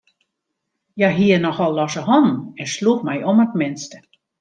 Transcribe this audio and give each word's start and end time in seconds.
Hja 0.95 1.09
hie 1.17 1.37
nochal 1.43 1.77
losse 1.81 2.03
hannen 2.09 2.35
en 2.61 2.67
sloech 2.75 3.05
my 3.09 3.17
om 3.31 3.45
it 3.45 3.57
minste. 3.61 4.07